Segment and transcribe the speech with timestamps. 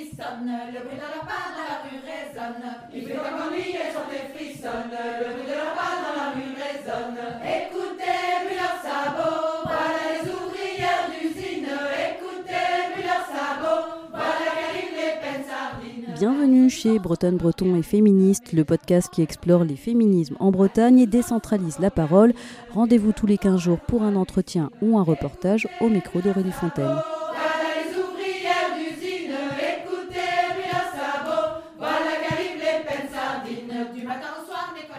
[0.00, 2.64] frissonne, le bruit de la part dans la rue résonne.
[2.94, 6.56] Il fait comme ennui et chanter frissonne, le bruit de la part dans la rue
[6.56, 7.20] résonne.
[7.44, 11.68] Écoutez, plus leurs sabots, voilà les ouvrières d'usine.
[11.68, 16.14] Écoutez, plus leurs sabots, voilà qu'arrivent les peines sardines.
[16.14, 21.06] Bienvenue chez Bretonne Breton et Féministe, le podcast qui explore les féminismes en Bretagne et
[21.06, 22.32] décentralise la parole.
[22.72, 26.96] Rendez-vous tous les 15 jours pour un entretien ou un reportage au micro d'Aurélie Fontaine.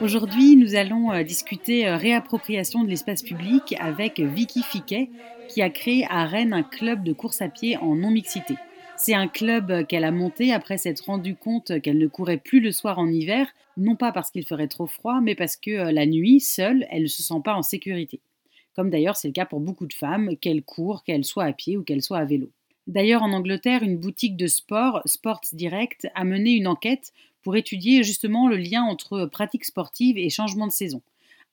[0.01, 5.11] Aujourd'hui, nous allons euh, discuter euh, réappropriation de l'espace public avec Vicky Fiquet,
[5.47, 8.55] qui a créé à Rennes un club de course à pied en non-mixité.
[8.97, 12.61] C'est un club euh, qu'elle a monté après s'être rendu compte qu'elle ne courait plus
[12.61, 13.47] le soir en hiver,
[13.77, 17.07] non pas parce qu'il ferait trop froid, mais parce que la nuit, seule, elle ne
[17.07, 18.21] se sent pas en sécurité.
[18.75, 21.77] Comme d'ailleurs c'est le cas pour beaucoup de femmes, qu'elles courent, qu'elles soient à pied
[21.77, 22.49] ou qu'elles soient à vélo.
[22.87, 28.03] D'ailleurs, en Angleterre, une boutique de sport, Sports Direct, a mené une enquête pour étudier
[28.03, 31.01] justement le lien entre pratique sportive et changement de saison.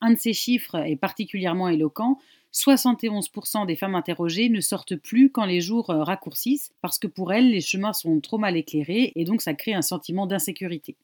[0.00, 2.19] Un de ces chiffres est particulièrement éloquent.
[2.53, 7.33] 71% des femmes interrogées ne sortent plus quand les jours euh, raccourcissent parce que pour
[7.33, 10.97] elles, les chemins sont trop mal éclairés et donc ça crée un sentiment d'insécurité.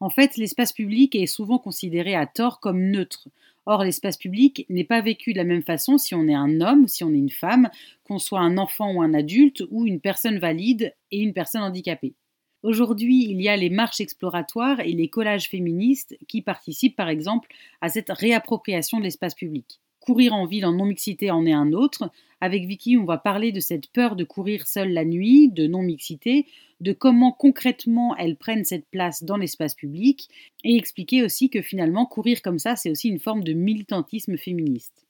[0.00, 3.28] En fait, l'espace public est souvent considéré à tort comme neutre.
[3.66, 6.88] Or, l'espace public n'est pas vécu de la même façon si on est un homme,
[6.88, 7.68] si on est une femme,
[8.04, 12.14] qu'on soit un enfant ou un adulte, ou une personne valide et une personne handicapée.
[12.62, 17.48] Aujourd'hui, il y a les marches exploratoires et les collages féministes qui participent par exemple
[17.80, 19.80] à cette réappropriation de l'espace public.
[20.00, 22.10] Courir en ville en non-mixité en est un autre.
[22.40, 26.46] Avec Vicky, on va parler de cette peur de courir seule la nuit, de non-mixité,
[26.80, 30.28] de comment concrètement elles prennent cette place dans l'espace public,
[30.64, 35.06] et expliquer aussi que finalement courir comme ça, c'est aussi une forme de militantisme féministe.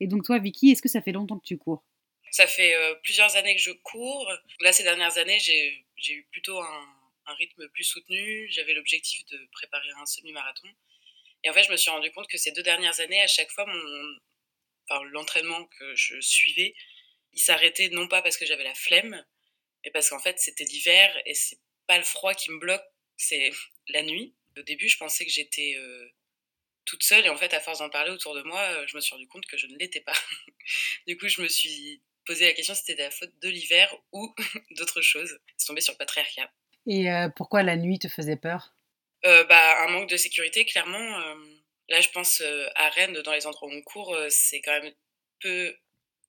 [0.00, 1.82] Et donc toi, Vicky, est-ce que ça fait longtemps que tu cours?
[2.30, 4.28] Ça fait euh, plusieurs années que je cours.
[4.60, 6.94] Là, ces dernières années, j'ai j'ai eu plutôt un,
[7.38, 8.48] rythme plus soutenu.
[8.50, 10.68] J'avais l'objectif de préparer un semi-marathon.
[11.44, 13.50] Et en fait, je me suis rendu compte que ces deux dernières années, à chaque
[13.50, 13.66] fois,
[15.12, 16.74] l'entraînement que je suivais,
[17.34, 19.24] il s'arrêtait non pas parce que j'avais la flemme,
[19.84, 22.84] mais parce qu'en fait, c'était l'hiver et c'est pas le froid qui me bloque,
[23.16, 23.50] c'est
[23.88, 24.34] la nuit.
[24.56, 26.08] Au début, je pensais que j'étais euh,
[26.84, 29.00] toute seule et en fait, à force d'en parler autour de moi, euh, je me
[29.00, 30.16] suis rendu compte que je ne l'étais pas.
[31.06, 34.32] du coup, je me suis posé la question c'était de la faute de l'hiver ou
[34.76, 35.40] d'autre chose.
[35.56, 36.50] C'est tombé sur le patriarcat.
[36.86, 38.74] Et euh, pourquoi la nuit te faisait peur?
[39.24, 41.20] Euh, bah, un manque de sécurité, clairement.
[41.20, 41.34] euh,
[41.88, 42.42] là, je pense
[42.76, 44.92] à Rennes, dans les endroits où on court, c'est quand même
[45.40, 45.74] peu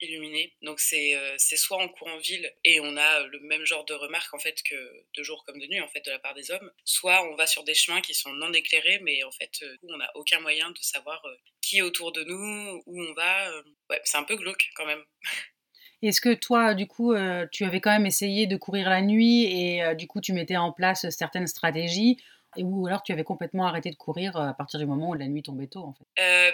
[0.01, 0.55] illuminé.
[0.61, 4.33] Donc, c'est soit on court en ville et on a le même genre de remarques,
[4.33, 4.75] en fait, que
[5.15, 6.71] de jour comme de nuit, en fait, de la part des hommes.
[6.85, 10.09] Soit on va sur des chemins qui sont non éclairés, mais en fait, on n'a
[10.15, 11.21] aucun moyen de savoir
[11.61, 13.51] qui est autour de nous, où on va.
[13.89, 15.03] Ouais, c'est un peu glauque, quand même.
[16.01, 19.43] Est-ce que toi, du coup, euh, tu avais quand même essayé de courir la nuit
[19.45, 22.17] et euh, du coup, tu mettais en place certaines stratégies
[22.55, 25.13] et- ou alors tu avais complètement arrêté de courir euh, à partir du moment où
[25.13, 26.05] la nuit tombait tôt, en fait?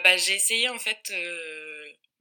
[0.03, 1.11] Bah, j'ai essayé en fait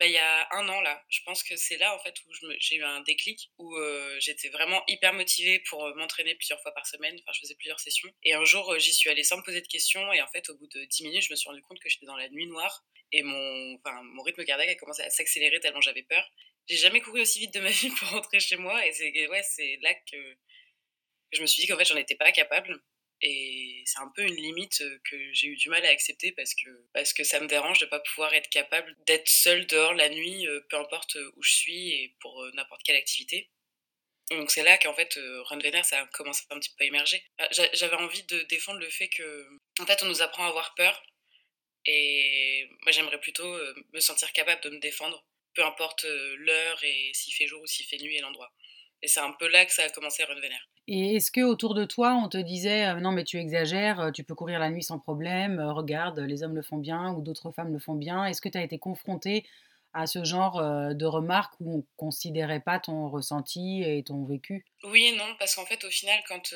[0.01, 1.03] bah, il y a un an là.
[1.09, 3.75] Je pense que c'est là en fait où j'ai eu un déclic où
[4.19, 7.15] j'étais vraiment hyper motivée pour m'entraîner plusieurs fois par semaine.
[7.21, 8.11] Enfin, je faisais plusieurs sessions.
[8.23, 10.13] Et un jour, j'y suis allée sans me poser de questions.
[10.13, 12.07] Et en fait, au bout de 10 minutes, je me suis rendu compte que j'étais
[12.07, 15.81] dans la nuit noire et mon, enfin, mon rythme cardiaque a commencé à s'accélérer tellement
[15.81, 16.28] j'avais peur.
[16.69, 18.84] J'ai jamais couru aussi vite de ma vie pour rentrer chez moi.
[18.87, 19.42] Et c'est ouais,
[19.82, 20.37] là que
[21.32, 22.81] je me suis dit qu'en fait, j'en étais pas capable.
[23.22, 26.54] Et c'est un peu une limite euh, que j'ai eu du mal à accepter parce
[26.54, 30.09] que, parce que ça me dérange de pas pouvoir être capable d'être seule dehors la
[30.10, 33.50] nuit, euh, peu importe où je suis et pour euh, n'importe quelle activité.
[34.31, 36.86] Donc c'est là qu'en fait, euh, Run Vénère, ça a commencé un petit peu à
[36.88, 37.22] émerger.
[37.38, 39.47] Ah, j'a- J'avais envie de défendre le fait que,
[39.81, 41.03] en fait, on nous apprend à avoir peur.
[41.87, 45.25] Et moi, j'aimerais plutôt euh, me sentir capable de me défendre,
[45.55, 48.53] peu importe euh, l'heure et s'il fait jour ou s'il fait nuit et l'endroit.
[49.03, 50.67] Et c'est un peu là que ça a commencé Run Vénère.
[50.87, 54.25] Et est-ce que autour de toi, on te disait euh, non, mais tu exagères, tu
[54.25, 57.53] peux courir la nuit sans problème, euh, regarde, les hommes le font bien ou d'autres
[57.53, 59.47] femmes le font bien Est-ce que tu as été confrontée
[59.95, 64.66] à ce genre euh, de remarques où on considérait pas ton ressenti et ton vécu?
[64.84, 66.54] Oui et non, parce qu'en fait, au final, quand.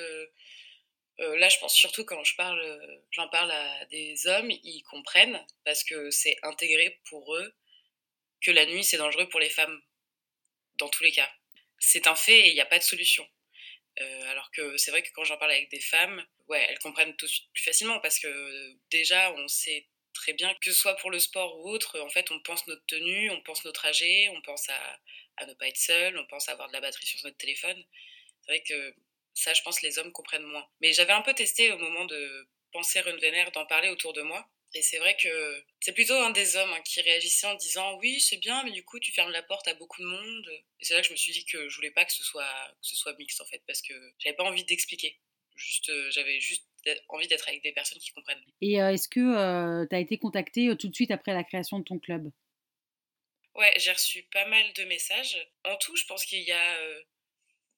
[1.20, 5.44] Euh, là, je pense surtout quand je parle, j'en parle à des hommes, ils comprennent,
[5.64, 7.54] parce que c'est intégré pour eux
[8.40, 9.82] que la nuit, c'est dangereux pour les femmes,
[10.78, 11.30] dans tous les cas.
[11.78, 13.28] C'est un fait et il n'y a pas de solution.
[14.00, 17.16] Euh, alors que c'est vrai que quand j'en parle avec des femmes, ouais, elles comprennent
[17.16, 20.96] tout de suite plus facilement, parce que déjà, on sait très bien que ce soit
[20.96, 24.28] pour le sport ou autre, en fait, on pense notre tenue, on pense nos trajets,
[24.30, 25.00] on pense à,
[25.38, 27.84] à ne pas être seul, on pense à avoir de la batterie sur notre téléphone.
[28.42, 28.94] C'est vrai que
[29.38, 30.66] ça, je pense, les hommes comprennent moins.
[30.80, 34.22] Mais j'avais un peu testé au moment de penser Run Vénère, d'en parler autour de
[34.22, 34.46] moi.
[34.74, 38.20] Et c'est vrai que c'est plutôt un des hommes hein, qui réagissait en disant oui
[38.20, 40.46] c'est bien mais du coup tu fermes la porte à beaucoup de monde.
[40.78, 42.44] Et c'est là que je me suis dit que je voulais pas que ce soit
[42.82, 45.18] que ce soit mixte en fait parce que j'avais pas envie d'expliquer.
[45.56, 46.66] Juste j'avais juste
[47.08, 48.44] envie d'être avec des personnes qui comprennent.
[48.60, 51.98] Et est-ce que tu as été contactée tout de suite après la création de ton
[51.98, 52.30] club?
[53.54, 55.38] Ouais, j'ai reçu pas mal de messages.
[55.64, 56.78] En tout, je pense qu'il y a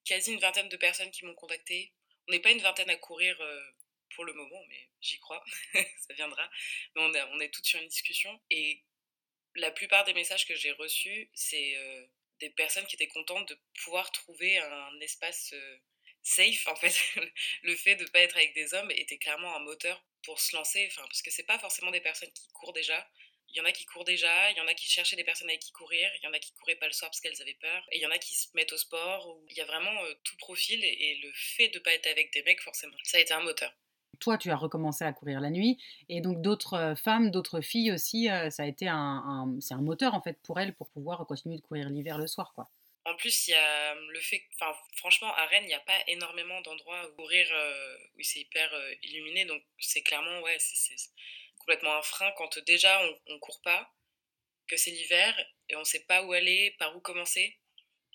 [0.05, 1.93] quasi une vingtaine de personnes qui m'ont contacté.
[2.29, 3.37] On n'est pas une vingtaine à courir
[4.15, 5.45] pour le moment, mais j'y crois,
[5.75, 6.49] ça viendra.
[6.95, 8.41] Mais on, est toutes sur une discussion.
[8.51, 8.83] Et
[9.57, 11.77] la plupart des messages que j'ai reçus, c'est
[12.41, 15.55] des personnes qui étaient contentes de pouvoir trouver un espace
[16.23, 16.67] safe.
[16.69, 16.95] En fait,
[17.63, 20.55] le fait de ne pas être avec des hommes était clairement un moteur pour se
[20.57, 20.89] lancer.
[20.91, 23.09] Enfin, parce que c'est pas forcément des personnes qui courent déjà.
[23.53, 25.49] Il y en a qui courent déjà, il y en a qui cherchaient des personnes
[25.49, 27.59] avec qui courir, il y en a qui couraient pas le soir parce qu'elles avaient
[27.61, 29.39] peur, et il y en a qui se mettent au sport.
[29.49, 29.91] Il y a vraiment
[30.23, 33.35] tout profil, et, le fait de pas être avec des mecs, forcément, ça a été
[33.35, 33.73] un moteur.
[34.21, 38.27] Toi, tu as recommencé à courir la nuit, et donc d'autres femmes, d'autres filles aussi,
[38.51, 41.63] ça a été un, c'est un moteur en fait pour elles pour pouvoir continuer de
[41.63, 42.69] courir l'hiver le soir, quoi.
[43.07, 45.99] En plus, il y a le fait, enfin, franchement, à Rennes, il n'y a pas
[46.07, 47.47] énormément d'endroits où courir
[48.17, 48.71] où c'est hyper
[49.03, 50.97] illuminé, donc c'est clairement, ouais, c'est
[51.71, 53.89] complètement un frein quand déjà on, on court pas,
[54.67, 55.33] que c'est l'hiver
[55.69, 57.57] et on sait pas où aller, par où commencer.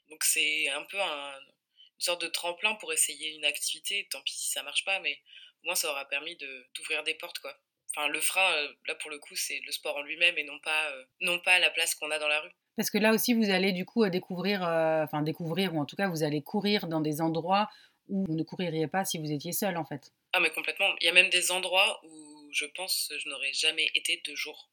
[0.10, 4.08] Donc c'est un peu un, une sorte de tremplin pour essayer une activité.
[4.12, 5.18] Tant pis si ça marche pas, mais
[5.64, 6.38] au moins ça aura permis
[6.76, 7.58] d'ouvrir des portes quoi.
[7.96, 10.60] Enfin le frein euh, là pour le coup c'est le sport en lui-même et non
[10.60, 12.52] pas euh, non pas la place qu'on a dans la rue.
[12.76, 15.96] Parce que là aussi vous allez du coup découvrir, euh, enfin découvrir ou en tout
[15.96, 17.70] cas vous allez courir dans des endroits
[18.10, 20.12] où vous ne couririez pas si vous étiez seul en fait.
[20.34, 20.94] Ah mais complètement.
[21.00, 24.70] Il y a même des endroits où je pense je n'aurais jamais été deux jours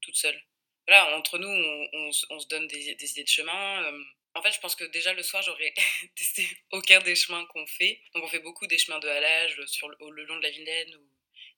[0.00, 0.40] toute seule.
[0.86, 3.84] Voilà, entre nous, on, se donne des, idées de chemin.
[3.84, 4.04] Euh.
[4.34, 5.72] En fait, je pense que déjà le soir, j'aurais
[6.16, 8.00] testé aucun des chemins qu'on fait.
[8.14, 11.08] Donc, on fait beaucoup des chemins de halage sur le, long de la Vilaine ou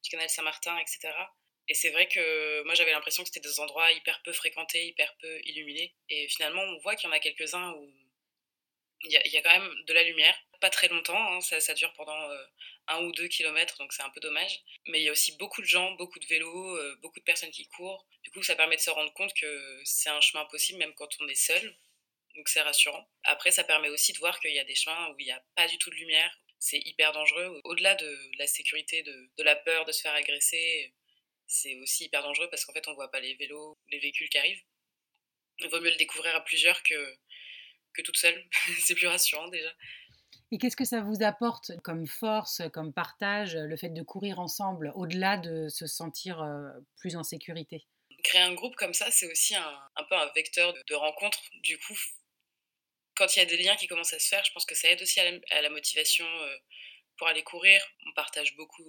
[0.03, 1.13] du canal Saint-Martin, etc.
[1.69, 5.17] Et c'est vrai que moi, j'avais l'impression que c'était des endroits hyper peu fréquentés, hyper
[5.17, 5.95] peu illuminés.
[6.09, 7.93] Et finalement, on voit qu'il y en a quelques-uns où
[9.03, 10.37] il y, a quand même de la lumière.
[10.61, 12.45] Pas très longtemps, hein, ça, dure pendant euh,
[12.89, 14.61] un ou deux kilomètres, donc c'est un peu dommage.
[14.87, 17.51] Mais il y a aussi beaucoup de gens, beaucoup de vélos, euh, beaucoup de personnes
[17.51, 18.07] qui courent.
[18.23, 21.09] Du coup, ça permet de se rendre compte que c'est un chemin possible même quand
[21.21, 21.77] on est seul.
[22.37, 23.09] Donc c'est rassurant.
[23.25, 25.43] Après, ça permet aussi de voir qu'il y a des chemins où il n'y a
[25.55, 26.39] pas du tout de lumière.
[26.59, 27.61] C'est hyper dangereux.
[27.65, 30.95] Au-delà de la sécurité, de, la peur de se faire agresser,
[31.47, 34.39] c'est aussi hyper dangereux parce qu'en fait, on voit pas les vélos, les véhicules qui
[34.39, 34.63] arrivent.
[35.61, 37.17] Il vaut mieux le découvrir à plusieurs que,
[37.95, 38.47] que toute seule.
[38.81, 39.75] c'est plus rassurant déjà.
[40.53, 44.93] Et qu'est-ce que ça vous apporte comme force, comme partage, le fait de courir ensemble,
[44.95, 46.45] au-delà de se sentir
[46.99, 47.85] plus en sécurité?
[48.23, 51.39] Créer un groupe comme ça, c'est aussi un, peu un vecteur de, rencontre.
[51.63, 51.99] Du coup,
[53.17, 54.89] quand il y a des liens qui commencent à se faire, je pense que ça
[54.89, 56.27] aide aussi à la, motivation
[57.19, 57.83] pour aller courir.
[58.07, 58.89] On partage beaucoup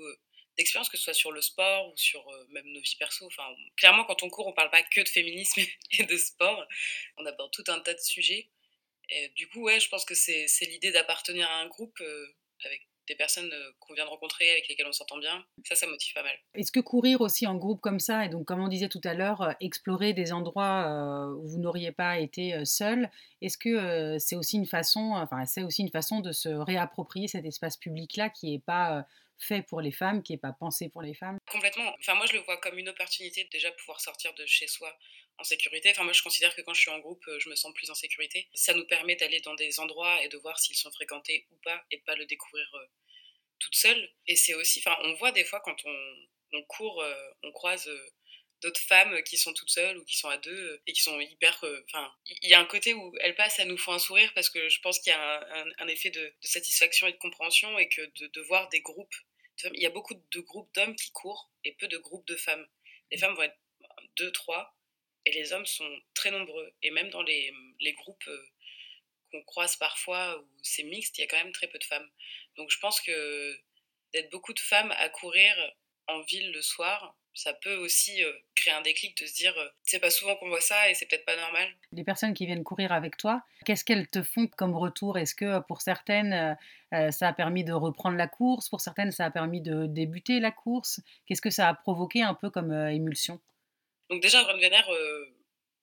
[0.57, 3.25] d'expériences, que ce soit sur le sport ou sur même nos vies perso.
[3.25, 5.61] Enfin, clairement, quand on court, on ne parle pas que de féminisme
[5.97, 6.67] et de sport.
[7.17, 8.47] On aborde tout un tas de sujets.
[9.09, 12.25] Et du coup, ouais, je pense que c'est l'idée d'appartenir à un groupe euh,
[12.65, 15.45] avec des personnes euh, qu'on vient de rencontrer, avec lesquelles on s'entend bien.
[15.65, 16.37] Ça, ça motive pas mal.
[16.55, 19.13] Est-ce que courir aussi en groupe comme ça, et donc comme on disait tout à
[19.13, 20.89] l'heure, euh, explorer des endroits
[21.37, 23.09] où vous n'auriez pas été seul,
[23.41, 27.45] est-ce que c'est aussi une façon, enfin, c'est aussi une façon de se réapproprier cet
[27.45, 29.05] espace public-là qui n'est pas
[29.39, 31.37] fait pour les femmes, qui n'est pas pensé pour les femmes?
[31.51, 31.93] Complètement.
[31.99, 34.93] Enfin, moi, je le vois comme une opportunité de déjà pouvoir sortir de chez soi
[35.37, 35.91] en sécurité.
[35.91, 37.89] Enfin, moi, je considère que quand je suis en groupe, euh, je me sens plus
[37.89, 38.47] en sécurité.
[38.53, 41.83] Ça nous permet d'aller dans des endroits et de voir s'ils sont fréquentés ou pas
[41.91, 42.85] et de pas le découvrir euh,
[43.59, 44.11] toute seule.
[44.27, 47.89] Et c'est aussi, enfin, on voit des fois quand on, on court, euh, on croise
[48.61, 51.63] d'autres femmes qui sont toutes seules ou qui sont à deux et qui sont hyper.
[51.85, 54.49] Enfin, il y a un côté où elles passent, elles nous font un sourire parce
[54.49, 58.01] que je pense qu'il y a un, effet de, satisfaction et de compréhension et que
[58.01, 59.13] de, de voir des groupes.
[59.73, 62.67] il y a beaucoup de groupes d'hommes qui courent et peu de groupes de femmes.
[63.11, 63.57] Les femmes vont être
[64.17, 64.76] deux, trois,
[65.25, 66.71] et les hommes sont très nombreux.
[66.81, 68.45] Et même dans les, les groupes euh,
[69.31, 72.09] qu'on croise parfois où c'est mixte, il y a quand même très peu de femmes.
[72.55, 73.59] Donc je pense que
[74.13, 75.53] d'être beaucoup de femmes à courir
[76.07, 79.67] en ville le soir, ça peut aussi euh, créer un déclic de se dire euh,
[79.83, 81.67] c'est pas souvent qu'on voit ça et c'est peut-être pas normal.
[81.91, 85.17] Les personnes qui viennent courir avec toi, qu'est-ce qu'elles te font comme retour?
[85.17, 86.57] Est-ce que pour certaines
[87.11, 88.69] ça a permis de reprendre la course?
[88.69, 91.01] Pour certaines ça a permis de débuter la course?
[91.25, 93.41] Qu'est-ce que ça a provoqué un peu comme émulsion?
[94.09, 95.25] Donc déjà, Run Vénère, euh,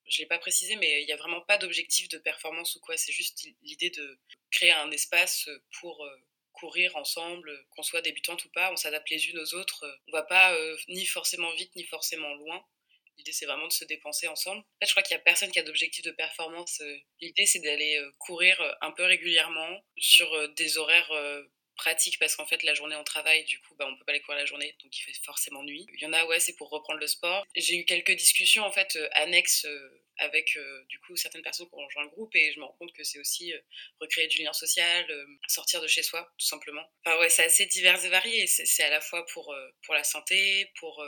[0.07, 2.81] je ne l'ai pas précisé, mais il n'y a vraiment pas d'objectif de performance ou
[2.81, 2.97] quoi.
[2.97, 4.19] C'est juste l'idée de
[4.51, 5.49] créer un espace
[5.81, 6.17] pour euh,
[6.53, 9.85] courir ensemble, qu'on soit débutante ou pas, on s'adapte les unes aux autres.
[10.09, 12.65] On va pas euh, ni forcément vite, ni forcément loin.
[13.17, 14.61] L'idée, c'est vraiment de se dépenser ensemble.
[14.61, 16.83] En fait, je crois qu'il n'y a personne qui a d'objectif de performance.
[17.21, 21.13] L'idée, c'est d'aller courir un peu régulièrement sur des horaires
[21.77, 24.21] pratique parce qu'en fait la journée on travaille du coup bah on peut pas aller
[24.21, 25.87] courir la journée donc il fait forcément nuit.
[25.95, 27.47] Il y en a ouais c'est pour reprendre le sport.
[27.57, 31.69] J'ai eu quelques discussions en fait euh, annexes euh, avec euh, du coup certaines personnes
[31.69, 33.53] qui ont rejoint le groupe et je me rends compte que c'est aussi
[34.01, 35.07] recréer du lien social
[35.49, 36.85] sortir de chez soi tout simplement.
[37.05, 38.47] Enfin ouais c'est assez divers et varié.
[38.47, 41.05] C'est à la fois pour pour la santé pour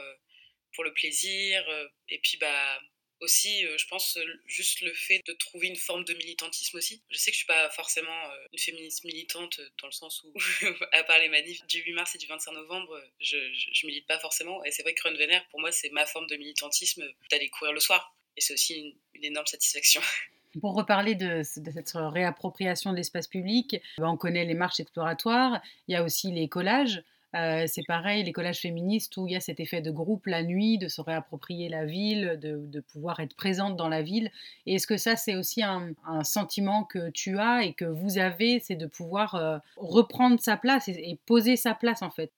[0.75, 1.64] pour le plaisir
[2.08, 2.80] et puis bah
[3.20, 7.02] aussi, euh, je pense, euh, juste le fait de trouver une forme de militantisme aussi.
[7.11, 10.32] Je sais que je suis pas forcément euh, une féministe militante dans le sens où,
[10.92, 14.18] à part les manifs du 8 mars et du 25 novembre, je, je, milite pas
[14.18, 14.62] forcément.
[14.64, 17.73] Et c'est vrai que Run Vénère, pour moi, c'est ma forme de militantisme d'aller courir
[17.73, 18.14] le soir.
[18.37, 18.75] Et c'est aussi
[19.14, 20.02] une, énorme satisfaction.
[20.61, 25.96] Pour reparler de, cette réappropriation de l'espace public, on connaît les marches exploratoires, il y
[25.96, 27.02] a aussi les collages.
[27.37, 30.43] Euh, c'est pareil, les collages féministes où il y a cet effet de groupe la
[30.43, 34.31] nuit, de se réapproprier la ville, de, pouvoir être présente dans la ville.
[34.64, 38.61] Et est-ce que ça, c'est aussi un, sentiment que tu as et que vous avez,
[38.61, 42.33] c'est de pouvoir euh, reprendre sa place et, poser sa place en fait?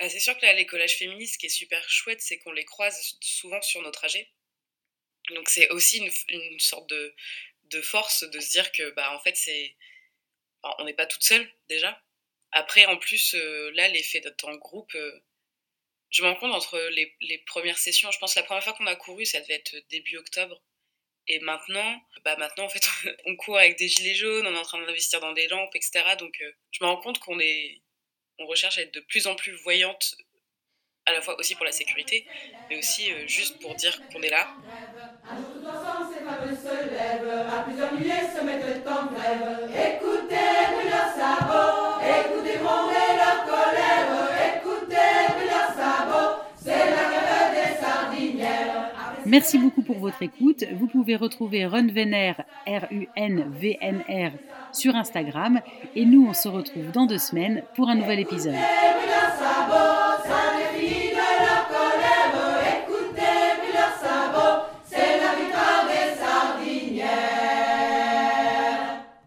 [0.00, 2.52] Ah, C'est sûr que là, les collages féministes, ce qui est super chouette, c'est qu'on
[2.52, 4.28] les croise souvent sur nos trajets.
[5.34, 9.38] Donc c'est aussi une, sorte de, force de se dire que, bah, en fait,
[10.78, 12.00] on n'est pas toute seule déjà,
[12.54, 15.20] après, en plus, euh, là, l'effet d'être en groupe, euh,
[16.10, 17.12] je me rends compte entre les,
[17.46, 20.62] premières sessions, je pense la première fois qu'on a couru, ça devait être début octobre.
[21.26, 22.86] Et maintenant, bah maintenant en fait,
[23.26, 26.14] on court avec des gilets jaunes, on est en train d'investir dans des lampes, etc.
[26.16, 27.82] Donc, euh, je me rends compte qu'on est,
[28.38, 30.14] on recherche à être de plus en plus voyante,
[31.06, 32.24] à la fois aussi pour la sécurité,
[32.70, 34.48] mais aussi juste pour dire qu'on est là.
[35.28, 35.34] À
[37.64, 39.93] plusieurs milliers se mettent en grève.
[49.26, 50.64] Merci beaucoup pour votre écoute.
[50.78, 52.34] Vous pouvez retrouver Runvener,
[52.66, 54.32] R-U-N-V-N-R,
[54.72, 55.60] sur Instagram.
[55.96, 58.54] Et nous, on se retrouve dans deux semaines pour un nouvel épisode.